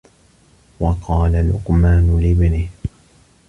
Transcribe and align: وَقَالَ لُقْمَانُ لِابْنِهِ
وَقَالَ 0.79 1.31
لُقْمَانُ 1.49 2.19
لِابْنِهِ 2.19 2.69